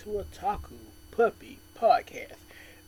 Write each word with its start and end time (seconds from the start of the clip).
To 0.00 0.24
Otaku 0.24 0.78
Puppy 1.10 1.58
Podcast. 1.78 2.38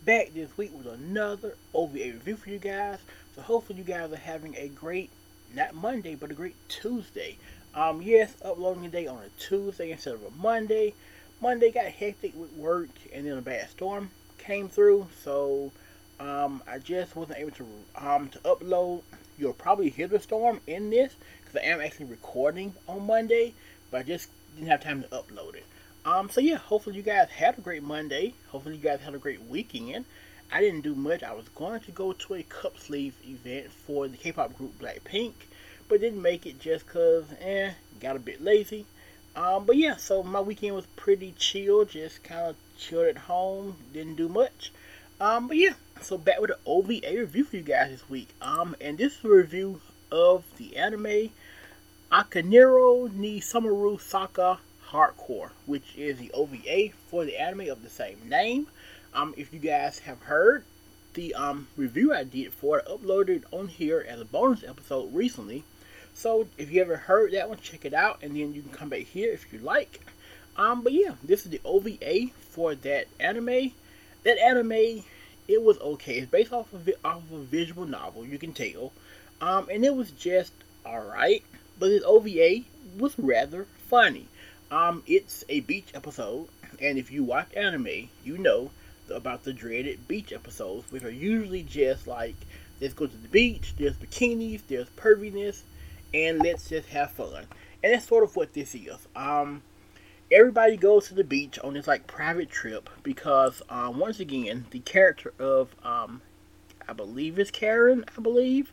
Back 0.06 0.32
this 0.32 0.56
week 0.56 0.70
with 0.74 0.86
another 0.86 1.56
OVA 1.74 2.12
review 2.12 2.36
for 2.36 2.48
you 2.48 2.58
guys. 2.58 3.00
So 3.36 3.42
hopefully 3.42 3.80
you 3.80 3.84
guys 3.84 4.10
are 4.12 4.16
having 4.16 4.56
a 4.56 4.68
great, 4.68 5.10
not 5.54 5.74
Monday, 5.74 6.14
but 6.14 6.30
a 6.30 6.34
great 6.34 6.56
Tuesday. 6.70 7.36
Um, 7.74 8.00
yes, 8.00 8.34
uploading 8.42 8.84
today 8.84 9.08
on 9.08 9.18
a 9.18 9.28
Tuesday 9.38 9.90
instead 9.90 10.14
of 10.14 10.22
a 10.22 10.30
Monday. 10.40 10.94
Monday 11.42 11.70
got 11.70 11.84
hectic 11.84 12.34
with 12.34 12.50
work, 12.54 12.88
and 13.12 13.26
then 13.26 13.36
a 13.36 13.42
bad 13.42 13.68
storm 13.68 14.10
came 14.38 14.70
through, 14.70 15.06
so 15.22 15.70
um, 16.18 16.62
I 16.66 16.78
just 16.78 17.14
wasn't 17.14 17.40
able 17.40 17.50
to 17.50 17.66
um 17.94 18.30
to 18.30 18.38
upload. 18.38 19.02
You'll 19.36 19.52
probably 19.52 19.90
hear 19.90 20.06
the 20.06 20.18
storm 20.18 20.60
in 20.66 20.88
this 20.88 21.12
because 21.40 21.60
I 21.60 21.66
am 21.66 21.82
actually 21.82 22.06
recording 22.06 22.72
on 22.88 23.06
Monday, 23.06 23.52
but 23.90 24.00
I 24.00 24.02
just 24.02 24.30
didn't 24.54 24.68
have 24.68 24.82
time 24.82 25.02
to 25.02 25.08
upload 25.08 25.56
it. 25.56 25.66
Um, 26.04 26.30
so 26.30 26.40
yeah, 26.40 26.56
hopefully 26.56 26.96
you 26.96 27.02
guys 27.02 27.28
had 27.30 27.58
a 27.58 27.60
great 27.60 27.82
Monday. 27.82 28.34
Hopefully 28.48 28.76
you 28.76 28.82
guys 28.82 29.00
had 29.00 29.14
a 29.14 29.18
great 29.18 29.42
weekend. 29.42 30.04
I 30.50 30.60
didn't 30.60 30.82
do 30.82 30.94
much. 30.94 31.22
I 31.22 31.32
was 31.32 31.48
going 31.50 31.80
to 31.80 31.92
go 31.92 32.12
to 32.12 32.34
a 32.34 32.42
cup 32.42 32.78
sleeve 32.78 33.14
event 33.24 33.70
for 33.70 34.08
the 34.08 34.16
K-pop 34.16 34.56
group 34.58 34.78
Blackpink, 34.78 35.32
but 35.88 36.00
didn't 36.00 36.20
make 36.20 36.44
it 36.44 36.58
just 36.58 36.86
cause, 36.86 37.24
eh, 37.40 37.70
got 38.00 38.16
a 38.16 38.18
bit 38.18 38.42
lazy. 38.42 38.84
Um, 39.34 39.64
but 39.64 39.76
yeah, 39.76 39.96
so 39.96 40.22
my 40.22 40.40
weekend 40.40 40.74
was 40.74 40.86
pretty 40.96 41.34
chill. 41.38 41.84
Just 41.84 42.22
kind 42.22 42.48
of 42.48 42.56
chilled 42.76 43.06
at 43.06 43.16
home. 43.16 43.76
Didn't 43.92 44.16
do 44.16 44.28
much. 44.28 44.72
Um, 45.20 45.48
but 45.48 45.56
yeah, 45.56 45.74
so 46.00 46.18
back 46.18 46.40
with 46.40 46.50
an 46.50 46.56
OVA 46.66 47.16
review 47.16 47.44
for 47.44 47.56
you 47.56 47.62
guys 47.62 47.90
this 47.90 48.10
week. 48.10 48.28
Um, 48.42 48.76
and 48.80 48.98
this 48.98 49.18
is 49.18 49.24
a 49.24 49.28
review 49.28 49.80
of 50.10 50.44
the 50.58 50.76
anime 50.76 51.30
Akaneiro 52.10 53.10
ni 53.14 53.40
Somaru 53.40 53.98
Saka 53.98 54.58
Hardcore, 54.92 55.50
which 55.66 55.96
is 55.96 56.18
the 56.18 56.30
OVA 56.32 56.90
for 57.08 57.24
the 57.24 57.40
anime 57.40 57.70
of 57.70 57.82
the 57.82 57.88
same 57.88 58.18
name. 58.28 58.66
Um, 59.14 59.34
if 59.36 59.52
you 59.52 59.58
guys 59.58 60.00
have 60.00 60.20
heard 60.22 60.64
the 61.14 61.34
um, 61.34 61.68
review 61.76 62.14
I 62.14 62.24
did 62.24 62.52
for 62.52 62.78
it, 62.78 62.86
uploaded 62.86 63.44
on 63.50 63.68
here 63.68 64.04
as 64.06 64.20
a 64.20 64.24
bonus 64.24 64.62
episode 64.62 65.14
recently. 65.14 65.64
So 66.14 66.46
if 66.58 66.70
you 66.70 66.80
ever 66.80 66.96
heard 66.96 67.32
that 67.32 67.48
one, 67.48 67.58
check 67.58 67.84
it 67.84 67.94
out, 67.94 68.18
and 68.22 68.36
then 68.36 68.54
you 68.54 68.62
can 68.62 68.72
come 68.72 68.88
back 68.90 69.02
here 69.02 69.32
if 69.32 69.52
you 69.52 69.58
like. 69.58 70.00
Um, 70.56 70.82
but 70.82 70.92
yeah, 70.92 71.14
this 71.24 71.44
is 71.44 71.50
the 71.50 71.60
OVA 71.64 72.28
for 72.50 72.74
that 72.74 73.06
anime. 73.18 73.72
That 74.24 74.38
anime, 74.38 75.04
it 75.48 75.62
was 75.62 75.78
okay. 75.78 76.18
It's 76.18 76.30
based 76.30 76.52
off 76.52 76.72
of 76.72 76.88
off 77.04 77.22
of 77.30 77.32
a 77.32 77.42
visual 77.44 77.86
novel, 77.86 78.26
you 78.26 78.38
can 78.38 78.52
tell. 78.52 78.92
Um, 79.40 79.68
and 79.70 79.84
it 79.84 79.96
was 79.96 80.10
just 80.10 80.52
alright 80.84 81.42
but 81.82 81.88
this 81.88 82.04
OVA 82.06 82.62
was 82.96 83.18
rather 83.18 83.66
funny. 83.88 84.28
Um, 84.72 85.02
it's 85.06 85.44
a 85.50 85.60
beach 85.60 85.88
episode, 85.92 86.48
and 86.80 86.96
if 86.96 87.12
you 87.12 87.24
watch 87.24 87.48
anime, 87.54 88.08
you 88.24 88.38
know 88.38 88.70
about 89.14 89.44
the 89.44 89.52
dreaded 89.52 90.08
beach 90.08 90.32
episodes, 90.32 90.90
which 90.90 91.02
are 91.04 91.10
usually 91.10 91.62
just 91.62 92.06
like 92.06 92.34
let's 92.80 92.94
go 92.94 93.06
to 93.06 93.16
the 93.18 93.28
beach, 93.28 93.74
there's 93.76 93.96
bikinis, 93.96 94.62
there's 94.68 94.88
perviness, 94.96 95.60
and 96.14 96.38
let's 96.42 96.70
just 96.70 96.88
have 96.88 97.10
fun. 97.10 97.44
And 97.82 97.92
that's 97.92 98.06
sort 98.06 98.24
of 98.24 98.34
what 98.34 98.54
this 98.54 98.74
is. 98.74 99.06
Um, 99.14 99.62
everybody 100.30 100.78
goes 100.78 101.08
to 101.08 101.14
the 101.14 101.22
beach 101.22 101.58
on 101.58 101.74
this 101.74 101.86
like 101.86 102.06
private 102.06 102.48
trip 102.48 102.88
because 103.02 103.60
um, 103.68 103.98
once 103.98 104.20
again, 104.20 104.64
the 104.70 104.80
character 104.80 105.34
of 105.38 105.68
um, 105.84 106.22
I 106.88 106.94
believe 106.94 107.38
it's 107.38 107.50
Karen, 107.50 108.06
I 108.16 108.22
believe 108.22 108.72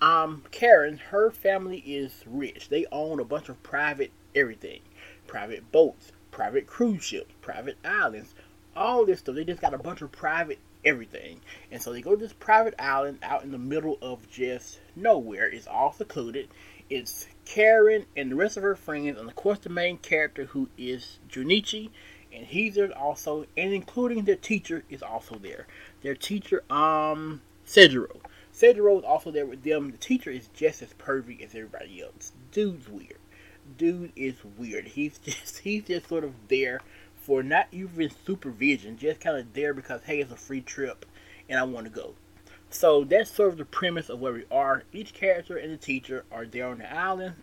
um, 0.00 0.44
Karen, 0.52 0.98
her 1.10 1.32
family 1.32 1.78
is 1.78 2.22
rich. 2.24 2.68
They 2.68 2.86
own 2.92 3.18
a 3.18 3.24
bunch 3.24 3.48
of 3.48 3.60
private 3.64 4.12
everything, 4.34 4.80
private 5.26 5.70
boats, 5.72 6.12
private 6.30 6.66
cruise 6.66 7.04
ships, 7.04 7.34
private 7.40 7.76
islands, 7.84 8.34
all 8.76 9.04
this 9.06 9.20
stuff. 9.20 9.34
They 9.34 9.44
just 9.44 9.60
got 9.60 9.74
a 9.74 9.78
bunch 9.78 10.02
of 10.02 10.12
private 10.12 10.58
everything. 10.84 11.40
And 11.70 11.80
so 11.80 11.92
they 11.92 12.00
go 12.00 12.14
to 12.14 12.20
this 12.20 12.32
private 12.32 12.74
island 12.78 13.18
out 13.22 13.42
in 13.42 13.50
the 13.50 13.58
middle 13.58 13.98
of 14.02 14.28
just 14.30 14.80
nowhere. 14.94 15.48
It's 15.48 15.66
all 15.66 15.92
secluded. 15.92 16.48
It's 16.90 17.26
Karen 17.44 18.04
and 18.16 18.30
the 18.30 18.36
rest 18.36 18.56
of 18.56 18.62
her 18.62 18.76
friends, 18.76 19.18
and 19.18 19.28
of 19.28 19.36
course 19.36 19.58
the 19.58 19.70
main 19.70 19.98
character 19.98 20.44
who 20.44 20.68
is 20.76 21.18
Junichi, 21.30 21.90
and 22.32 22.46
he's 22.46 22.74
there 22.74 22.92
also, 22.96 23.46
and 23.56 23.72
including 23.72 24.24
their 24.24 24.36
teacher 24.36 24.84
is 24.90 25.02
also 25.02 25.36
there. 25.36 25.66
Their 26.02 26.14
teacher, 26.14 26.62
um, 26.70 27.40
Cedro. 27.66 28.20
Cedro 28.52 28.98
is 28.98 29.04
also 29.04 29.30
there 29.30 29.46
with 29.46 29.62
them. 29.62 29.90
The 29.90 29.96
teacher 29.96 30.30
is 30.30 30.48
just 30.48 30.82
as 30.82 30.92
pervy 30.94 31.42
as 31.42 31.54
everybody 31.54 32.02
else. 32.02 32.32
Dude's 32.52 32.88
weird. 32.88 33.18
Dude 33.76 34.12
is 34.16 34.36
weird. 34.58 34.86
He's 34.86 35.18
just 35.24 35.58
he's 35.58 35.84
just 35.84 36.08
sort 36.08 36.24
of 36.24 36.34
there 36.48 36.80
for 37.14 37.42
not 37.42 37.68
even 37.72 38.10
supervision, 38.26 38.98
just 38.98 39.20
kind 39.20 39.38
of 39.38 39.52
there 39.54 39.74
because 39.74 40.02
hey, 40.04 40.20
it's 40.20 40.32
a 40.32 40.36
free 40.36 40.60
trip 40.60 41.06
and 41.48 41.58
I 41.58 41.62
want 41.64 41.86
to 41.86 41.90
go. 41.90 42.14
So 42.70 43.04
that's 43.04 43.30
sort 43.30 43.50
of 43.50 43.58
the 43.58 43.64
premise 43.64 44.08
of 44.08 44.20
where 44.20 44.32
we 44.32 44.44
are. 44.50 44.82
Each 44.92 45.14
character 45.14 45.56
and 45.56 45.72
the 45.72 45.76
teacher 45.76 46.24
are 46.32 46.44
there 46.44 46.68
on 46.68 46.78
the 46.78 46.92
island, 46.92 47.36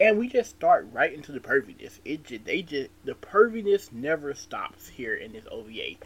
and 0.00 0.18
we 0.18 0.28
just 0.28 0.50
start 0.50 0.86
right 0.92 1.12
into 1.12 1.32
the 1.32 1.40
perviness. 1.40 1.98
It 2.04 2.24
just 2.24 2.44
they 2.44 2.62
just 2.62 2.90
the 3.04 3.14
perviness 3.14 3.92
never 3.92 4.32
stops 4.34 4.88
here 4.88 5.14
in 5.14 5.32
this 5.32 5.44
OVA. 5.50 5.96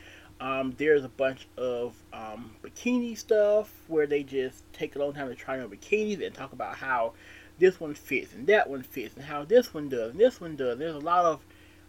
Um, 0.41 0.75
there's 0.79 1.05
a 1.05 1.09
bunch 1.09 1.49
of 1.57 1.95
um, 2.13 2.53
bikini 2.63 3.19
stuff 3.19 3.73
where 3.89 4.07
they 4.07 4.23
just 4.23 4.63
take 4.73 4.95
a 4.95 4.99
long 4.99 5.13
time 5.13 5.29
to 5.29 5.35
try 5.35 5.59
on 5.59 5.69
bikinis 5.69 6.25
and 6.25 6.35
talk 6.35 6.53
about 6.53 6.77
how 6.77 7.15
this 7.59 7.81
one 7.81 7.95
fits 7.95 8.33
and 8.33 8.47
that 8.47 8.69
one 8.69 8.83
fits 8.83 9.17
and 9.17 9.25
how 9.25 9.45
this 9.45 9.75
one 9.75 9.89
does 9.89 10.13
and 10.13 10.21
this 10.21 10.41
one 10.41 10.57
does. 10.57 10.79
There's 10.79 10.95
a 10.95 11.01
lot 11.01 11.25
of 11.25 11.41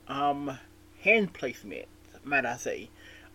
um, 0.07 0.57
hand 1.03 1.34
placement, 1.34 1.85
might 2.24 2.46
I 2.46 2.57
say, 2.57 2.90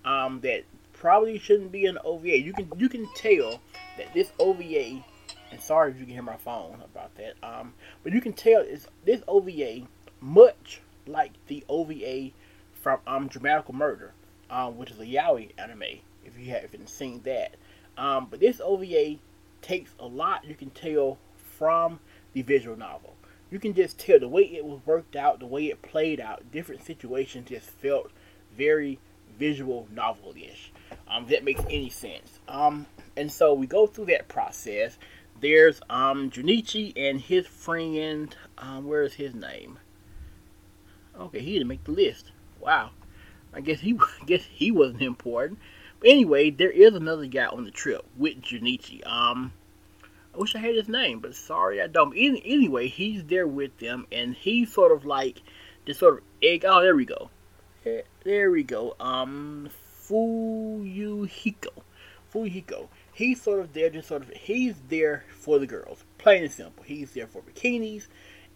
um, 0.05 0.41
that 0.41 0.65
probably 0.93 1.39
shouldn't 1.39 1.72
be 1.72 1.87
an 1.87 1.99
OVA. 2.05 2.41
You 2.41 2.53
can 2.53 2.71
you 2.77 2.89
can 2.89 3.09
tell 3.15 3.61
that 3.97 4.12
this 4.15 4.33
OVA, 4.39 5.05
and 5.50 5.61
sorry 5.61 5.93
if 5.93 5.99
you 5.99 6.05
can 6.05 6.15
hear 6.15 6.22
my 6.22 6.37
phone 6.37 6.83
about 6.84 7.15
that, 7.17 7.34
um, 7.43 7.75
but 8.03 8.12
you 8.12 8.21
can 8.21 8.33
tell 8.33 8.61
is 8.61 8.87
this 9.05 9.22
OVA 9.28 9.87
much 10.21 10.81
like 11.06 11.33
the 11.47 11.65
OVA 11.69 12.31
from 12.72 13.01
um, 13.06 13.28
Dramatical 13.28 13.75
Murder 13.75 14.12
um, 14.51 14.78
which 14.78 14.91
is 14.91 15.01
a 15.01 15.05
yaoi 15.05 15.51
anime. 15.59 16.01
If 16.25 16.39
you 16.39 16.51
haven't 16.51 16.89
seen 16.89 17.21
that, 17.25 17.56
um, 17.99 18.28
but 18.31 18.41
this 18.41 18.61
OVA 18.62 19.16
takes 19.62 19.91
a 19.99 20.06
lot. 20.06 20.45
You 20.45 20.55
can 20.55 20.71
tell 20.71 21.19
from 21.59 22.01
the 22.34 22.43
visual 22.43 22.77
novel. 22.77 23.15
You 23.50 23.59
can 23.59 23.72
just 23.72 23.99
tell 23.99 24.19
the 24.19 24.28
way 24.28 24.43
it 24.43 24.65
was 24.65 24.81
worked 24.84 25.17
out, 25.17 25.41
the 25.41 25.47
way 25.47 25.66
it 25.66 25.81
played 25.81 26.21
out. 26.21 26.51
Different 26.53 26.84
situations 26.84 27.48
just 27.48 27.71
felt 27.71 28.10
very 28.57 28.98
visual 29.39 29.89
novel-ish. 29.91 30.72
Um, 31.09 31.27
that 31.28 31.45
makes 31.45 31.63
any 31.71 31.89
sense. 31.89 32.41
Um, 32.48 32.86
and 33.16 33.31
so 33.31 33.54
we 33.54 33.66
go 33.66 33.86
through 33.86 34.07
that 34.07 34.28
process. 34.28 34.98
There's 35.41 35.81
um 35.91 36.31
Junichi 36.31 36.92
and 36.97 37.21
his 37.21 37.47
friend. 37.47 38.34
Um, 38.59 38.87
where 38.87 39.03
is 39.03 39.15
his 39.15 39.34
name? 39.34 39.78
Okay, 41.19 41.41
he 41.41 41.53
didn't 41.53 41.69
make 41.69 41.84
the 41.84 41.92
list. 41.92 42.33
Wow. 42.60 42.91
I 43.53 43.60
guess 43.60 43.80
he 43.80 43.98
I 44.22 44.25
guess 44.25 44.45
he 44.45 44.71
wasn't 44.71 45.03
important. 45.03 45.59
But 46.01 46.10
anyway, 46.10 46.51
there 46.51 46.71
is 46.71 46.95
another 46.95 47.27
guy 47.27 47.47
on 47.47 47.65
the 47.65 47.71
trip 47.71 48.04
with 48.16 48.42
Junichi. 48.42 49.07
Um, 49.07 49.53
I 50.34 50.39
wish 50.39 50.57
I 50.57 50.59
had 50.59 50.75
his 50.75 50.89
name, 50.89 51.21
but 51.21 51.34
sorry 51.34 51.81
I 51.81 51.86
don't. 51.86 52.13
anyway, 52.16 52.89
he's 52.89 53.25
there 53.25 53.47
with 53.47 53.78
them, 53.78 54.07
and 54.10 54.34
he's 54.34 54.72
sort 54.72 54.91
of 54.91 55.04
like 55.04 55.41
this 55.86 55.98
sort 55.98 56.15
of 56.15 56.25
egg. 56.42 56.65
Oh, 56.66 56.83
there 56.83 56.97
we 56.97 57.04
go. 57.04 57.31
There 58.25 58.51
we 58.51 58.65
go. 58.65 58.97
Um, 58.98 59.69
Fuyuhiko. 60.09 61.83
Fuyuhiko. 62.33 62.89
He's 63.13 63.41
sort 63.41 63.60
of 63.60 63.72
there, 63.75 63.91
just 63.91 64.09
sort 64.09 64.22
of. 64.22 64.31
He's 64.31 64.75
there 64.89 65.25
for 65.31 65.60
the 65.60 65.66
girls, 65.66 66.04
plain 66.19 66.42
and 66.42 66.53
simple. 66.53 66.83
He's 66.83 67.13
there 67.13 67.28
for 67.28 67.42
bikinis 67.42 68.09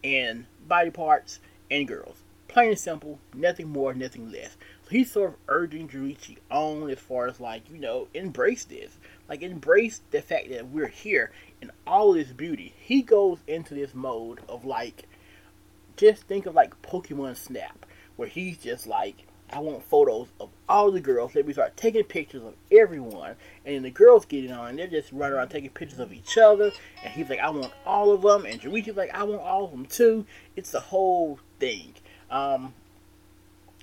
and 0.03 0.47
body 0.67 0.91
parts 0.91 1.39
and 1.71 1.87
girls. 1.87 2.17
Plain 2.49 2.71
and 2.71 2.79
simple, 2.79 3.21
nothing 3.35 3.69
more, 3.69 3.95
nothing 3.95 4.33
less. 4.33 4.57
He's 4.91 5.13
sort 5.13 5.31
of 5.31 5.37
urging 5.49 5.89
Junichi 5.89 6.39
on 6.51 6.91
as 6.91 6.99
far 6.99 7.27
as 7.27 7.41
like, 7.41 7.69
you 7.71 7.79
know, 7.79 8.09
embrace 8.15 8.65
this. 8.65 8.99
Like 9.29 9.43
embrace 9.43 10.01
the 10.11 10.23
fact 10.23 10.49
that 10.51 10.69
we're 10.69 10.89
here 10.89 11.31
in 11.61 11.71
all 11.87 12.13
this 12.13 12.33
beauty. 12.33 12.75
He 12.79 13.03
goes 13.03 13.39
into 13.47 13.75
this 13.75 13.95
mode 13.95 14.41
of 14.49 14.65
like 14.65 15.05
just 15.97 16.23
think 16.25 16.47
of 16.47 16.55
like 16.55 16.81
Pokemon 16.81 17.37
Snap, 17.37 17.85
where 18.17 18.29
he's 18.29 18.57
just 18.59 18.87
like, 18.87 19.27
I 19.51 19.61
want 19.61 19.83
photos 19.83 20.29
of 20.41 20.51
all 20.69 20.91
the 20.91 21.01
girls. 21.01 21.35
Let 21.35 21.47
me 21.47 21.53
start 21.53 21.77
taking 21.77 22.05
pictures 22.05 22.43
of 22.43 22.55
everyone. 22.71 23.35
And 23.65 23.75
then 23.75 23.83
the 23.83 23.91
girls 23.91 24.27
get 24.27 24.45
it 24.45 24.51
on. 24.51 24.77
They're 24.77 24.87
just 24.87 25.11
running 25.13 25.37
around 25.37 25.49
taking 25.49 25.71
pictures 25.71 25.99
of 25.99 26.13
each 26.13 26.37
other. 26.37 26.71
And 27.03 27.13
he's 27.13 27.29
like, 27.29 27.41
I 27.41 27.51
want 27.51 27.73
all 27.87 28.13
of 28.13 28.23
them. 28.23 28.45
And 28.45 28.61
Junichi's 28.61 28.97
like, 28.97 29.15
I 29.15 29.25
want 29.25 29.41
all 29.41 29.65
of 29.65 29.71
them 29.71 29.87
too. 29.87 30.27
It's 30.55 30.71
the 30.71 30.81
whole 30.81 31.39
thing. 31.59 31.95
Um, 32.31 32.75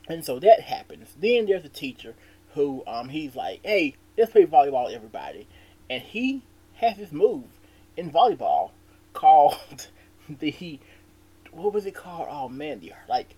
and 0.08 0.24
so 0.24 0.40
that 0.40 0.62
happens. 0.62 1.16
Then 1.20 1.46
there's 1.46 1.66
a 1.66 1.70
teacher 1.70 2.16
who 2.54 2.84
um, 2.88 3.10
he's 3.10 3.36
like, 3.36 3.60
hey, 3.64 3.96
let's 4.18 4.32
play 4.32 4.46
volleyball, 4.46 4.94
everybody. 4.94 5.48
And 5.90 6.02
he 6.02 6.44
has 6.76 6.98
this 6.98 7.12
move 7.12 7.46
in 7.98 8.12
volleyball 8.12 8.72
called 9.14 9.88
the, 10.30 10.80
what 11.52 11.74
was 11.74 11.86
it 11.86 11.96
called? 11.96 12.28
Oh 12.30 12.50
man, 12.50 12.80
the, 12.80 12.94
like, 13.08 13.36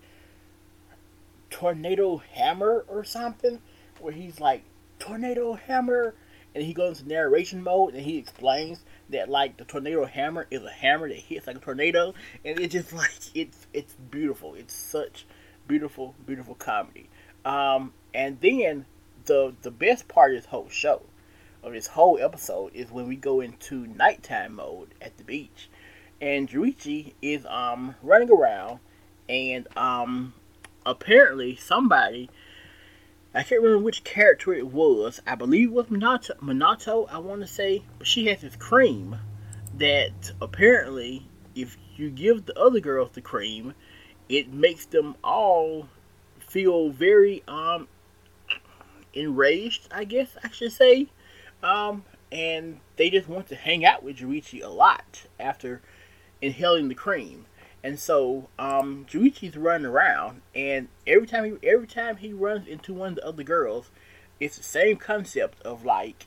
tornado 1.50 2.18
hammer 2.32 2.84
or 2.88 3.04
something, 3.04 3.60
where 4.00 4.12
he's 4.12 4.40
like, 4.40 4.62
tornado 4.98 5.54
hammer. 5.54 6.14
And 6.54 6.64
he 6.64 6.72
goes 6.72 7.00
into 7.00 7.12
narration 7.12 7.62
mode 7.62 7.94
and 7.94 8.02
he 8.02 8.16
explains 8.16 8.80
that 9.10 9.28
like 9.28 9.58
the 9.58 9.64
tornado 9.64 10.04
hammer 10.04 10.46
is 10.50 10.62
a 10.64 10.70
hammer 10.70 11.08
that 11.08 11.16
hits 11.16 11.46
like 11.46 11.56
a 11.56 11.60
tornado, 11.60 12.14
and 12.44 12.58
it's 12.58 12.72
just 12.72 12.92
like 12.94 13.12
it's 13.34 13.66
it's 13.72 13.94
beautiful. 14.10 14.54
It's 14.54 14.74
such 14.74 15.26
beautiful, 15.68 16.14
beautiful 16.26 16.54
comedy. 16.54 17.08
Um, 17.44 17.92
and 18.12 18.40
then 18.40 18.86
the 19.26 19.54
the 19.62 19.70
best 19.70 20.08
part 20.08 20.32
of 20.32 20.38
this 20.38 20.46
whole 20.46 20.68
show, 20.68 21.02
of 21.62 21.72
this 21.72 21.88
whole 21.88 22.18
episode, 22.18 22.74
is 22.74 22.90
when 22.90 23.06
we 23.06 23.16
go 23.16 23.40
into 23.40 23.86
nighttime 23.86 24.54
mode 24.54 24.88
at 25.00 25.16
the 25.18 25.24
beach, 25.24 25.68
and 26.20 26.48
Junichi 26.48 27.12
is 27.22 27.46
um 27.46 27.94
running 28.02 28.30
around, 28.30 28.80
and 29.28 29.68
um 29.76 30.34
apparently 30.84 31.54
somebody 31.54 32.30
I 33.34 33.42
can't 33.42 33.62
remember 33.62 33.84
which 33.84 34.04
character 34.04 34.54
it 34.54 34.68
was. 34.68 35.20
I 35.26 35.34
believe 35.34 35.68
it 35.68 35.72
was 35.72 35.86
Minato, 35.86 36.30
Minato 36.38 37.06
I 37.12 37.18
want 37.18 37.42
to 37.42 37.46
say. 37.46 37.84
But 37.98 38.06
she 38.06 38.26
has 38.26 38.40
this 38.40 38.56
cream 38.56 39.16
that 39.76 40.32
apparently, 40.40 41.28
if 41.54 41.76
you 41.94 42.10
give 42.10 42.46
the 42.46 42.58
other 42.58 42.80
girls 42.80 43.10
the 43.12 43.20
cream, 43.20 43.74
it 44.28 44.52
makes 44.52 44.86
them 44.86 45.16
all 45.22 45.88
feel 46.38 46.90
very 46.90 47.42
um 47.48 47.88
enraged. 49.14 49.88
I 49.90 50.04
guess 50.04 50.36
I 50.42 50.50
should 50.50 50.72
say, 50.72 51.08
um, 51.62 52.04
and 52.30 52.80
they 52.96 53.10
just 53.10 53.28
want 53.28 53.48
to 53.48 53.56
hang 53.56 53.84
out 53.84 54.02
with 54.02 54.18
Junichi 54.18 54.62
a 54.62 54.68
lot 54.68 55.26
after 55.38 55.80
inhaling 56.40 56.88
the 56.88 56.94
cream. 56.94 57.46
And 57.82 57.98
so 57.98 58.48
um, 58.58 59.06
Junichi's 59.08 59.56
running 59.56 59.86
around, 59.86 60.42
and 60.54 60.88
every 61.06 61.26
time 61.26 61.44
he 61.44 61.68
every 61.68 61.86
time 61.86 62.16
he 62.16 62.32
runs 62.32 62.66
into 62.66 62.92
one 62.92 63.10
of 63.10 63.14
the 63.16 63.26
other 63.26 63.44
girls, 63.44 63.90
it's 64.40 64.56
the 64.56 64.64
same 64.64 64.96
concept 64.96 65.62
of 65.62 65.84
like 65.84 66.26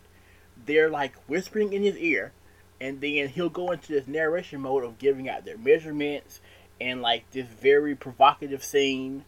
they're 0.66 0.90
like 0.90 1.14
whispering 1.28 1.74
in 1.74 1.84
his 1.84 1.98
ear, 1.98 2.32
and 2.80 3.02
then 3.02 3.28
he'll 3.30 3.50
go 3.50 3.72
into 3.72 3.92
this 3.92 4.08
narration 4.08 4.62
mode 4.62 4.84
of 4.84 4.98
giving 4.98 5.28
out 5.28 5.44
their 5.44 5.58
measurements 5.58 6.40
and 6.82 7.02
like 7.02 7.30
this 7.32 7.48
very 7.48 7.96
provocative 7.96 8.64
scene, 8.64 9.24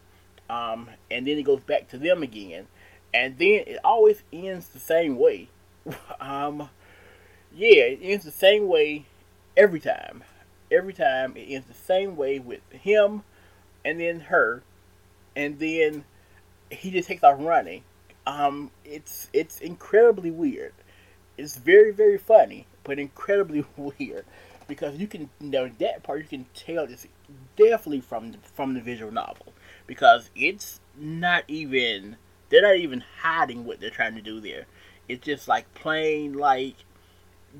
um, 0.50 0.90
and 1.10 1.26
then 1.26 1.38
it 1.38 1.44
goes 1.44 1.62
back 1.62 1.88
to 1.90 1.98
them 1.98 2.22
again, 2.22 2.66
and 3.14 3.38
then 3.38 3.62
it 3.66 3.78
always 3.84 4.22
ends 4.32 4.68
the 4.68 4.80
same 4.80 5.16
way. 5.18 5.48
um, 6.20 6.68
yeah, 7.54 7.84
it 7.84 8.00
ends 8.02 8.24
the 8.24 8.32
same 8.32 8.66
way 8.66 9.06
every 9.56 9.80
time. 9.80 10.24
Every 10.70 10.92
time 10.92 11.36
it 11.36 11.46
ends 11.48 11.68
the 11.68 11.74
same 11.74 12.16
way 12.16 12.38
with 12.40 12.60
him 12.72 13.22
and 13.84 14.00
then 14.00 14.20
her 14.20 14.62
and 15.36 15.58
then 15.58 16.04
he 16.70 16.90
just 16.90 17.08
takes 17.08 17.22
off 17.22 17.36
running. 17.38 17.84
Um 18.26 18.70
it's 18.84 19.28
it's 19.32 19.60
incredibly 19.60 20.30
weird. 20.30 20.72
It's 21.36 21.56
very 21.56 21.92
very 21.92 22.18
funny 22.18 22.66
but 22.82 22.98
incredibly 22.98 23.64
weird 23.76 24.24
because 24.66 24.96
you 24.96 25.06
can 25.06 25.30
know 25.40 25.68
that 25.78 26.02
part 26.02 26.20
you 26.20 26.28
can 26.28 26.46
tell 26.54 26.84
is 26.84 27.06
definitely 27.56 28.00
from 28.00 28.32
the, 28.32 28.38
from 28.54 28.74
the 28.74 28.80
visual 28.80 29.12
novel 29.12 29.52
because 29.86 30.30
it's 30.34 30.80
not 30.96 31.44
even 31.48 32.16
they're 32.48 32.62
not 32.62 32.76
even 32.76 33.02
hiding 33.22 33.64
what 33.64 33.80
they're 33.80 33.90
trying 33.90 34.14
to 34.14 34.22
do 34.22 34.40
there 34.40 34.66
it's 35.08 35.24
just 35.24 35.48
like 35.48 35.72
plain 35.74 36.32
like 36.32 36.76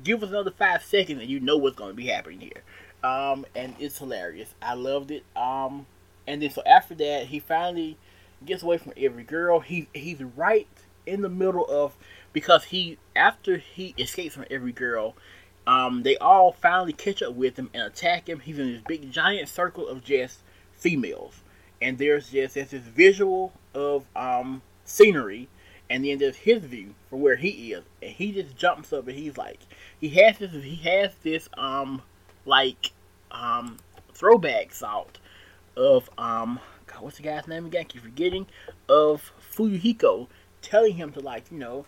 give 0.03 0.23
us 0.23 0.29
another 0.29 0.51
five 0.51 0.83
seconds 0.83 1.21
and 1.21 1.29
you 1.29 1.39
know 1.39 1.57
what's 1.57 1.75
going 1.75 1.91
to 1.91 1.95
be 1.95 2.07
happening 2.07 2.39
here 2.39 2.63
um, 3.05 3.45
and 3.55 3.75
it's 3.79 3.99
hilarious. 3.99 4.55
I 4.61 4.73
loved 4.73 5.11
it. 5.11 5.23
Um, 5.35 5.85
and 6.25 6.41
then 6.41 6.49
so 6.49 6.63
after 6.65 6.95
that, 6.95 7.27
he 7.27 7.39
finally 7.39 7.97
gets 8.43 8.63
away 8.63 8.79
from 8.79 8.93
every 8.97 9.23
girl. 9.23 9.59
He 9.59 9.87
he's 9.93 10.23
right 10.23 10.67
in 11.05 11.21
the 11.21 11.29
middle 11.29 11.65
of 11.65 11.95
because 12.33 12.65
he 12.65 12.97
after 13.15 13.57
he 13.57 13.93
escapes 13.99 14.33
from 14.33 14.45
every 14.49 14.71
girl, 14.71 15.15
um, 15.67 16.03
they 16.03 16.17
all 16.17 16.51
finally 16.51 16.93
catch 16.93 17.21
up 17.21 17.33
with 17.33 17.57
him 17.57 17.69
and 17.73 17.83
attack 17.83 18.29
him. 18.29 18.39
He's 18.39 18.59
in 18.59 18.73
this 18.73 18.81
big 18.87 19.11
giant 19.11 19.49
circle 19.49 19.87
of 19.87 20.03
just 20.03 20.39
females, 20.73 21.41
and 21.81 21.97
there's 21.97 22.29
just 22.29 22.55
there's 22.55 22.71
this 22.71 22.83
visual 22.83 23.53
of 23.73 24.05
um 24.15 24.61
scenery, 24.83 25.47
and 25.89 26.05
then 26.05 26.19
there's 26.19 26.37
his 26.37 26.63
view 26.63 26.93
from 27.09 27.21
where 27.21 27.35
he 27.35 27.73
is, 27.73 27.83
and 28.01 28.11
he 28.11 28.31
just 28.31 28.55
jumps 28.55 28.93
up 28.93 29.07
and 29.07 29.17
he's 29.17 29.37
like, 29.37 29.59
he 29.99 30.09
has 30.09 30.37
this 30.37 30.51
he 30.51 30.75
has 30.77 31.11
this 31.23 31.49
um 31.57 32.01
like 32.45 32.91
um, 33.31 33.77
throwback 34.13 34.73
salt 34.73 35.19
of 35.75 36.09
um, 36.17 36.59
God, 36.87 37.01
what's 37.01 37.17
the 37.17 37.23
guy's 37.23 37.47
name 37.47 37.65
again? 37.65 37.81
I 37.81 37.83
keep 37.85 38.01
forgetting 38.01 38.47
of 38.87 39.31
Fuyuhiko 39.53 40.27
telling 40.61 40.93
him 40.93 41.11
to 41.13 41.19
like, 41.19 41.51
you 41.51 41.57
know, 41.57 41.85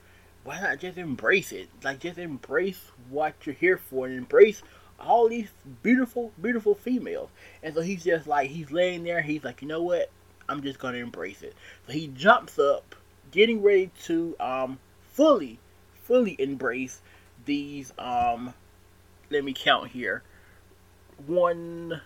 why 0.47 0.61
not 0.61 0.79
just 0.79 0.97
embrace 0.97 1.51
it? 1.51 1.67
Like, 1.83 1.99
just 1.99 2.17
embrace 2.17 2.79
what 3.09 3.33
you're 3.43 3.53
here 3.53 3.75
for 3.75 4.05
and 4.05 4.17
embrace 4.17 4.63
all 4.97 5.27
these 5.27 5.49
beautiful, 5.83 6.31
beautiful 6.41 6.73
females. 6.73 7.29
And 7.61 7.75
so 7.75 7.81
he's 7.81 8.05
just 8.05 8.27
like, 8.27 8.49
he's 8.49 8.71
laying 8.71 9.03
there. 9.03 9.21
He's 9.21 9.43
like, 9.43 9.61
you 9.61 9.67
know 9.67 9.83
what? 9.83 10.09
I'm 10.47 10.63
just 10.63 10.79
gonna 10.79 10.99
embrace 10.99 11.41
it. 11.41 11.53
So 11.85 11.91
he 11.91 12.07
jumps 12.07 12.57
up, 12.57 12.95
getting 13.31 13.61
ready 13.61 13.91
to 14.05 14.37
um 14.39 14.79
fully, 15.11 15.59
fully 16.03 16.37
embrace 16.39 17.01
these 17.43 17.91
um. 17.99 18.53
Let 19.29 19.43
me 19.43 19.51
count 19.51 19.89
here 19.89 20.23
one, 21.25 21.99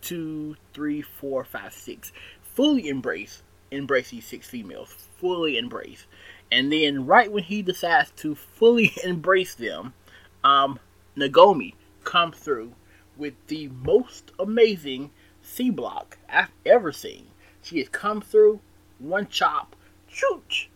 two, 0.00 0.56
three, 0.72 1.00
four, 1.00 1.44
five, 1.44 1.72
six. 1.72 2.10
Fully 2.42 2.88
embrace, 2.88 3.42
embrace 3.70 4.10
these 4.10 4.26
six 4.26 4.48
females. 4.48 5.06
Fully 5.18 5.56
embrace. 5.56 6.08
And 6.50 6.72
then 6.72 7.06
right 7.06 7.30
when 7.30 7.44
he 7.44 7.62
decides 7.62 8.10
to 8.16 8.34
fully 8.34 8.92
embrace 9.04 9.54
them, 9.54 9.94
um, 10.42 10.78
Nagomi 11.16 11.74
comes 12.04 12.36
through 12.36 12.72
with 13.16 13.34
the 13.46 13.68
most 13.68 14.32
amazing 14.38 15.10
C 15.42 15.70
block 15.70 16.18
I've 16.28 16.52
ever 16.66 16.92
seen. 16.92 17.28
She 17.62 17.78
has 17.78 17.88
come 17.88 18.20
through, 18.20 18.60
one 18.98 19.26
chop, 19.28 19.74
chooch. 20.10 20.66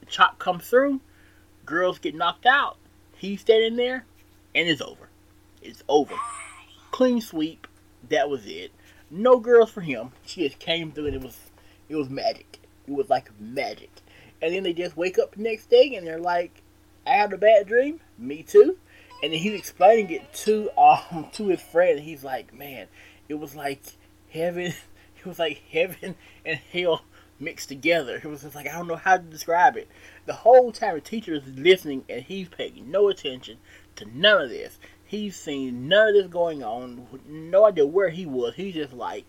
The 0.00 0.06
chop 0.06 0.38
comes 0.38 0.68
through, 0.68 1.00
girls 1.64 1.98
get 1.98 2.14
knocked 2.14 2.46
out. 2.46 2.76
He's 3.16 3.42
standing 3.42 3.76
there, 3.76 4.06
and 4.54 4.68
it's 4.68 4.80
over. 4.80 5.08
It's 5.62 5.84
over 5.88 6.16
clean 7.00 7.20
sweep. 7.22 7.66
That 8.10 8.28
was 8.28 8.46
it. 8.46 8.72
No 9.10 9.38
girls 9.38 9.70
for 9.70 9.80
him. 9.80 10.12
She 10.26 10.46
just 10.46 10.58
came 10.58 10.92
through 10.92 11.06
and 11.06 11.16
it 11.16 11.22
was 11.22 11.38
it 11.88 11.96
was 11.96 12.10
magic. 12.10 12.58
It 12.86 12.92
was 12.92 13.08
like 13.08 13.30
magic. 13.40 13.90
And 14.42 14.54
then 14.54 14.62
they 14.62 14.72
just 14.72 14.96
wake 14.96 15.18
up 15.18 15.34
the 15.34 15.42
next 15.42 15.68
day 15.70 15.94
and 15.94 16.06
they're 16.06 16.18
like, 16.18 16.62
I 17.06 17.10
had 17.10 17.32
a 17.32 17.38
bad 17.38 17.66
dream. 17.66 18.00
Me 18.18 18.42
too. 18.42 18.78
And 19.22 19.32
then 19.32 19.40
he's 19.40 19.58
explaining 19.58 20.10
it 20.10 20.32
to 20.44 20.70
um 20.78 21.28
to 21.32 21.48
his 21.48 21.60
friend. 21.60 21.98
And 21.98 22.06
he's 22.06 22.24
like, 22.24 22.54
man, 22.54 22.86
it 23.28 23.34
was 23.34 23.54
like 23.54 23.82
heaven. 24.30 24.74
It 25.22 25.26
was 25.26 25.38
like 25.38 25.60
heaven 25.70 26.14
and 26.46 26.58
hell 26.72 27.04
mixed 27.38 27.68
together. 27.68 28.16
It 28.16 28.24
was 28.24 28.40
just 28.40 28.54
like 28.54 28.66
I 28.66 28.72
don't 28.72 28.86
know 28.86 28.96
how 28.96 29.18
to 29.18 29.22
describe 29.22 29.76
it. 29.76 29.86
The 30.24 30.32
whole 30.32 30.72
time 30.72 30.94
the 30.94 31.02
teacher 31.02 31.34
is 31.34 31.42
listening 31.46 32.04
and 32.08 32.22
he's 32.22 32.48
paying 32.48 32.90
no 32.90 33.08
attention 33.08 33.58
to 33.96 34.06
none 34.06 34.44
of 34.44 34.48
this. 34.48 34.78
He's 35.04 35.36
seen 35.36 35.88
none 35.88 36.08
of 36.08 36.14
this 36.14 36.26
going 36.28 36.62
on. 36.62 37.06
No 37.26 37.66
idea 37.66 37.84
where 37.84 38.10
he 38.10 38.24
was. 38.24 38.54
He's 38.54 38.74
just 38.74 38.92
like, 38.94 39.26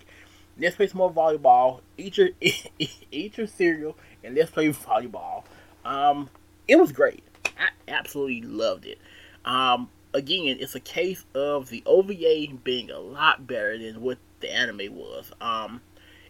let's 0.58 0.76
play 0.76 0.88
some 0.88 1.00
more 1.00 1.12
volleyball. 1.12 1.82
Eat 1.98 2.18
your 2.18 2.30
eat 2.40 3.38
your 3.38 3.48
cereal 3.48 3.98
and 4.24 4.36
let's 4.36 4.52
play 4.52 4.70
volleyball. 4.70 5.44
Um, 5.84 6.30
it 6.68 6.78
was 6.78 6.92
great. 6.92 7.24
I 7.46 7.70
absolutely 7.88 8.42
loved 8.42 8.86
it. 8.86 9.00
Um, 9.46 9.90
again, 10.14 10.58
it's 10.60 10.76
a 10.76 10.80
case 10.80 11.26
of 11.34 11.70
the 11.70 11.84
OVA 11.86 12.54
being 12.64 12.92
a 12.92 13.00
lot 13.00 13.48
better 13.48 13.78
than 13.78 14.02
what 14.02 14.18
the 14.40 14.54
anime 14.54 14.96
was. 14.96 15.32
Um, 15.42 15.82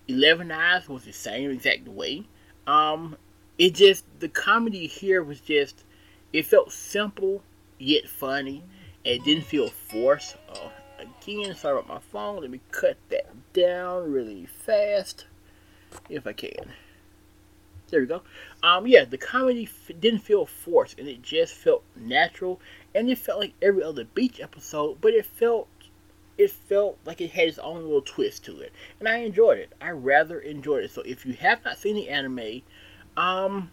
Eleven 0.07 0.51
Eyes 0.51 0.89
was 0.89 1.05
the 1.05 1.13
same 1.13 1.51
exact 1.51 1.87
way. 1.87 2.25
Um, 2.67 3.17
it 3.57 3.75
just 3.75 4.05
the 4.19 4.29
comedy 4.29 4.87
here 4.87 5.23
was 5.23 5.39
just 5.39 5.83
it 6.33 6.45
felt 6.45 6.71
simple 6.71 7.43
yet 7.77 8.07
funny. 8.07 8.63
It 9.03 9.23
didn't 9.23 9.45
feel 9.45 9.69
forced. 9.69 10.37
Oh, 10.55 10.71
again, 10.99 11.55
sorry 11.55 11.79
about 11.79 11.87
my 11.87 11.99
phone. 11.99 12.41
Let 12.41 12.51
me 12.51 12.61
cut 12.71 12.97
that 13.09 13.27
down 13.53 14.11
really 14.11 14.45
fast 14.45 15.25
if 16.09 16.27
I 16.27 16.33
can. 16.33 16.71
There 17.91 17.99
we 17.99 18.05
go. 18.07 18.21
Um, 18.63 18.87
yeah, 18.87 19.03
the 19.03 19.17
comedy 19.17 19.63
f- 19.63 19.91
didn't 19.99 20.21
feel 20.21 20.45
forced, 20.45 20.97
and 20.97 21.09
it 21.09 21.21
just 21.21 21.53
felt 21.53 21.83
natural, 21.95 22.61
and 22.95 23.09
it 23.09 23.17
felt 23.17 23.39
like 23.41 23.53
every 23.61 23.83
other 23.83 24.05
beach 24.05 24.39
episode, 24.39 24.99
but 25.01 25.13
it 25.13 25.25
felt 25.25 25.67
it 26.37 26.49
felt 26.49 26.97
like 27.05 27.19
it 27.19 27.31
had 27.31 27.49
its 27.49 27.59
own 27.59 27.83
little 27.83 28.01
twist 28.01 28.45
to 28.45 28.59
it, 28.61 28.71
and 28.99 29.09
I 29.09 29.17
enjoyed 29.17 29.59
it. 29.59 29.73
I 29.81 29.91
rather 29.91 30.39
enjoyed 30.39 30.85
it. 30.85 30.91
So 30.91 31.01
if 31.01 31.25
you 31.25 31.33
have 31.33 31.63
not 31.65 31.77
seen 31.77 31.95
the 31.95 32.09
anime, 32.09 32.61
um, 33.17 33.69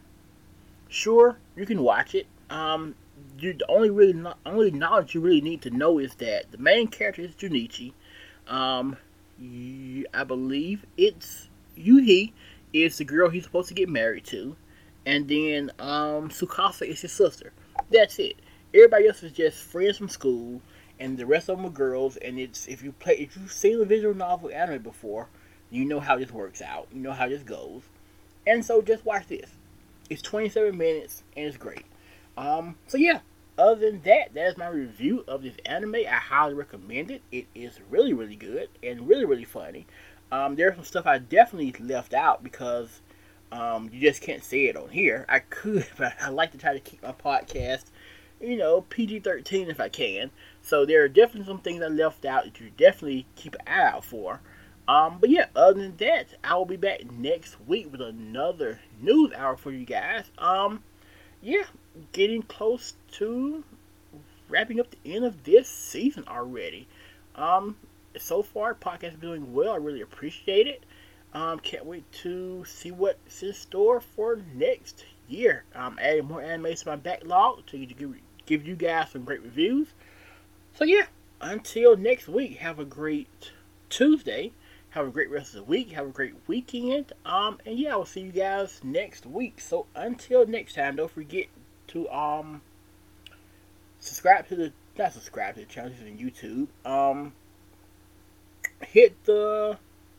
sure 0.88 1.38
you 1.56 1.64
can 1.64 1.82
watch 1.82 2.16
it. 2.16 2.26
Um, 2.50 2.96
you 3.38 3.52
the 3.52 3.70
only 3.70 3.90
really 3.90 4.14
no, 4.14 4.34
only 4.44 4.72
knowledge 4.72 5.14
you 5.14 5.20
really 5.20 5.40
need 5.40 5.62
to 5.62 5.70
know 5.70 5.98
is 5.98 6.16
that 6.16 6.50
the 6.50 6.58
main 6.58 6.88
character 6.88 7.22
is 7.22 7.34
Junichi. 7.37 7.92
Um, 8.48 8.96
I 10.12 10.25
believe 10.25 10.84
it's 10.96 11.48
Yuhi 11.78 12.32
is 12.72 12.98
the 12.98 13.04
girl 13.04 13.28
he's 13.28 13.44
supposed 13.44 13.68
to 13.68 13.75
get 13.75 13.88
married 13.88 14.25
to, 14.26 14.56
and 15.06 15.28
then 15.28 15.70
um, 15.78 16.28
Tsukasa 16.28 16.87
is 16.87 17.00
his 17.00 17.12
sister. 17.12 17.52
That's 17.90 18.18
it. 18.18 18.37
Everybody 18.75 19.06
else 19.08 19.22
is 19.22 19.32
just 19.32 19.62
friends 19.62 19.96
from 19.96 20.08
school, 20.08 20.60
and 21.00 21.16
the 21.16 21.26
rest 21.26 21.48
of 21.48 21.56
them 21.56 21.66
are 21.66 21.70
girls. 21.70 22.16
And 22.16 22.38
it's 22.38 22.66
if 22.66 22.82
you 22.82 22.92
play 22.92 23.14
if 23.14 23.37
you've 23.37 23.52
seen 23.52 23.78
the 23.78 23.87
visual 23.87 24.14
novel 24.14 24.50
anime 24.50 24.82
before, 24.82 25.28
you 25.70 25.84
know 25.84 26.00
how 26.00 26.16
this 26.16 26.30
works 26.30 26.62
out. 26.62 26.88
You 26.92 27.00
know 27.00 27.12
how 27.12 27.28
this 27.28 27.42
goes. 27.42 27.82
And 28.46 28.64
so 28.64 28.82
just 28.82 29.04
watch 29.04 29.26
this. 29.28 29.50
It's 30.08 30.22
27 30.22 30.76
minutes 30.76 31.22
and 31.37 31.46
it's 31.46 31.56
great. 31.56 31.84
Um, 32.37 32.76
so 32.87 32.96
yeah. 32.98 33.20
Other 33.58 33.90
than 33.90 34.02
that, 34.02 34.34
that 34.34 34.46
is 34.46 34.56
my 34.56 34.68
review 34.68 35.25
of 35.26 35.42
this 35.42 35.56
anime. 35.66 35.96
I 35.96 36.14
highly 36.14 36.54
recommend 36.54 37.10
it. 37.10 37.22
It 37.32 37.46
is 37.56 37.80
really, 37.90 38.12
really 38.12 38.37
good 38.37 38.68
and 38.84 39.08
really, 39.08 39.25
really 39.25 39.44
funny. 39.44 39.84
Um, 40.30 40.56
there's 40.56 40.75
some 40.75 40.85
stuff 40.85 41.06
I 41.06 41.18
definitely 41.18 41.75
left 41.80 42.14
out 42.14 42.42
because 42.42 43.00
um, 43.50 43.90
you 43.92 44.00
just 44.00 44.23
can't 44.23 44.44
say 44.44 44.66
it 44.66 44.76
on 44.76 44.90
here. 44.90 45.25
I 45.28 45.40
could, 45.40 45.87
but 45.99 46.14
I 46.20 46.28
like 46.28 46.52
to 46.52 46.58
try 46.58 46.73
to 46.73 46.80
keep 46.80 47.02
my 47.02 47.12
podcast, 47.12 47.85
you 48.40 48.56
know, 48.56 48.82
PG 48.82 49.20
13 49.20 49.70
if 49.70 49.80
I 49.80 49.88
can. 49.88 50.30
So 50.62 50.85
there 50.85 51.02
are 51.02 51.08
definitely 51.08 51.47
some 51.47 51.61
things 51.61 51.82
I 51.82 51.88
left 51.88 52.25
out 52.25 52.44
that 52.44 52.61
you 52.61 52.70
definitely 52.76 53.26
keep 53.37 53.54
an 53.54 53.62
eye 53.66 53.82
out 53.82 54.04
for. 54.04 54.40
Um, 54.87 55.18
but 55.20 55.28
yeah, 55.28 55.47
other 55.54 55.80
than 55.80 55.97
that, 55.99 56.28
I 56.42 56.56
will 56.56 56.64
be 56.64 56.76
back 56.76 57.11
next 57.11 57.56
week 57.66 57.92
with 57.92 58.00
another 58.00 58.80
news 59.00 59.32
hour 59.35 59.56
for 59.56 59.70
you 59.70 59.85
guys. 59.85 60.25
Um, 60.38 60.82
yeah, 61.42 61.64
getting 62.12 62.42
close 62.42 62.94
to 63.12 63.64
wrapping 64.49 64.80
up 64.80 64.88
the 64.90 65.14
end 65.14 65.26
of 65.26 65.44
this 65.44 65.68
season 65.68 66.25
already. 66.26 66.88
Um, 67.35 67.76
so 68.20 68.42
far, 68.42 68.75
podcast 68.75 69.20
doing 69.20 69.52
well. 69.52 69.72
I 69.72 69.76
really 69.76 70.00
appreciate 70.00 70.66
it. 70.66 70.84
Um, 71.32 71.58
can't 71.58 71.84
wait 71.84 72.10
to 72.22 72.64
see 72.64 72.90
what's 72.90 73.42
in 73.42 73.52
store 73.52 74.00
for 74.00 74.40
next 74.54 75.04
year. 75.28 75.64
I'm 75.75 75.98
adding 75.98 76.25
more 76.25 76.42
anime 76.42 76.75
to 76.75 76.88
my 76.88 76.96
backlog 76.96 77.66
to 77.66 77.78
give, 77.78 78.14
give 78.46 78.66
you 78.66 78.76
guys 78.76 79.10
some 79.10 79.25
great 79.25 79.42
reviews. 79.42 79.88
So 80.75 80.84
yeah, 80.84 81.06
until 81.40 81.96
next 81.96 82.28
week, 82.28 82.58
have 82.58 82.78
a 82.78 82.84
great 82.84 83.52
Tuesday. 83.90 84.52
Have 84.90 85.06
a 85.06 85.10
great 85.10 85.30
rest 85.30 85.54
of 85.54 85.60
the 85.60 85.64
week. 85.64 85.92
Have 85.92 86.06
a 86.06 86.10
great 86.10 86.34
weekend. 86.46 87.12
Um, 87.26 87.58
and 87.66 87.78
yeah, 87.78 87.92
I 87.92 87.96
will 87.96 88.06
see 88.06 88.22
you 88.22 88.32
guys 88.32 88.80
next 88.82 89.26
week. 89.26 89.60
So 89.60 89.87
until 89.94 90.46
next 90.46 90.75
time, 90.75 90.96
don't 90.96 91.10
forget 91.10 91.46
to 91.88 92.08
um 92.10 92.62
subscribe 94.00 94.48
to 94.48 94.56
the 94.56 94.72
not 94.96 95.12
subscribe 95.12 95.54
to 95.54 95.60
the 95.60 95.66
channel 95.66 95.92
on 96.00 96.18
YouTube. 96.18 96.68
Um 96.88 97.32
hit 98.82 99.25
the 99.25 99.78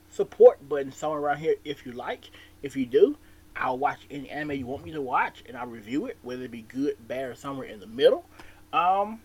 support 0.09 0.67
button 0.67 0.91
somewhere 0.91 1.19
around 1.19 1.37
here 1.37 1.55
if 1.63 1.85
you 1.85 1.91
like. 1.91 2.29
If 2.61 2.75
you 2.75 2.85
do, 2.85 3.17
I'll 3.55 3.77
watch 3.77 3.99
any 4.09 4.29
anime 4.29 4.51
you 4.51 4.65
want 4.65 4.85
me 4.85 4.91
to 4.91 5.01
watch 5.01 5.43
and 5.47 5.57
I'll 5.57 5.67
review 5.67 6.05
it, 6.07 6.17
whether 6.21 6.43
it 6.43 6.51
be 6.51 6.63
good, 6.63 6.95
bad, 7.07 7.29
or 7.29 7.35
somewhere 7.35 7.67
in 7.67 7.79
the 7.79 7.87
middle. 7.87 8.25
Um, 8.73 9.21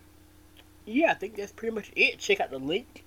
yeah, 0.85 1.11
I 1.11 1.13
think 1.15 1.35
that's 1.35 1.51
pretty 1.51 1.73
much 1.73 1.91
it. 1.95 2.19
Check 2.19 2.39
out 2.39 2.51
the 2.51 2.59
link 2.59 3.03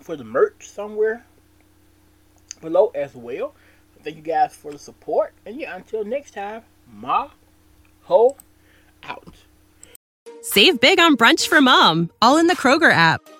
for 0.00 0.16
the 0.16 0.24
merch 0.24 0.68
somewhere 0.68 1.24
below 2.60 2.90
as 2.94 3.14
well. 3.14 3.54
Thank 4.02 4.16
you 4.16 4.22
guys 4.22 4.54
for 4.54 4.72
the 4.72 4.78
support. 4.78 5.34
And 5.44 5.60
yeah, 5.60 5.76
until 5.76 6.04
next 6.04 6.32
time, 6.32 6.62
Ma 6.90 7.30
Ho 8.04 8.36
out. 9.02 9.36
Save 10.42 10.80
big 10.80 10.98
on 10.98 11.16
brunch 11.16 11.46
for 11.46 11.60
mom, 11.60 12.10
all 12.22 12.38
in 12.38 12.46
the 12.46 12.56
Kroger 12.56 12.90
app. 12.90 13.20